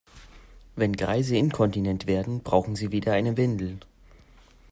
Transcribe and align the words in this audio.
Wenn 0.75 0.95
Greise 0.95 1.35
inkontinent 1.37 2.07
werden, 2.07 2.41
brauchen 2.41 2.75
sie 2.75 2.91
wieder 2.91 3.13
eine 3.13 3.37
Windel. 3.37 3.77